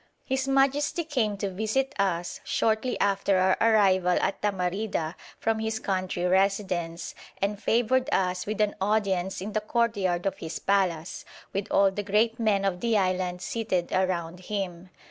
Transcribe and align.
His 0.25 0.47
Majesty 0.47 1.03
came 1.03 1.37
to 1.37 1.51
visit 1.51 1.93
us, 1.99 2.41
shortly 2.43 2.99
after 2.99 3.37
our 3.37 3.55
arrival 3.61 4.17
at 4.19 4.41
Tamarida, 4.41 5.13
from 5.37 5.59
his 5.59 5.77
country 5.77 6.25
residence, 6.25 7.13
and 7.39 7.61
favoured 7.61 8.09
us 8.11 8.47
with 8.47 8.61
an 8.61 8.73
audience 8.81 9.41
in 9.41 9.53
the 9.53 9.61
courtyard 9.61 10.25
of 10.25 10.39
his 10.39 10.57
palace, 10.57 11.23
with 11.53 11.67
all 11.69 11.91
the 11.91 12.01
great 12.01 12.39
men 12.39 12.65
of 12.65 12.79
the 12.79 12.97
island 12.97 13.43
seated 13.43 13.91
around 13.91 14.39
him. 14.45 14.89